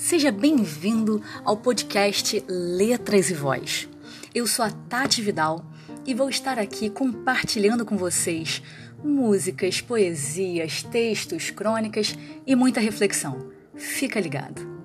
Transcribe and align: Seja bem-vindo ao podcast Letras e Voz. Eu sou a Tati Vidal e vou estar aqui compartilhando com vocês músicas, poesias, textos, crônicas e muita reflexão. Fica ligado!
Seja 0.00 0.32
bem-vindo 0.32 1.22
ao 1.44 1.58
podcast 1.58 2.42
Letras 2.48 3.28
e 3.28 3.34
Voz. 3.34 3.86
Eu 4.34 4.46
sou 4.46 4.64
a 4.64 4.70
Tati 4.70 5.20
Vidal 5.20 5.62
e 6.06 6.14
vou 6.14 6.30
estar 6.30 6.58
aqui 6.58 6.88
compartilhando 6.88 7.84
com 7.84 7.98
vocês 7.98 8.62
músicas, 9.04 9.82
poesias, 9.82 10.82
textos, 10.82 11.50
crônicas 11.50 12.16
e 12.46 12.56
muita 12.56 12.80
reflexão. 12.80 13.50
Fica 13.76 14.18
ligado! 14.18 14.79